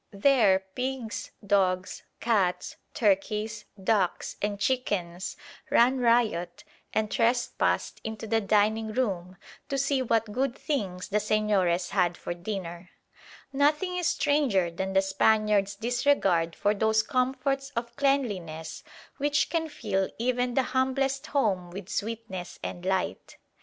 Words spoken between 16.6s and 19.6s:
those comforts of cleanliness which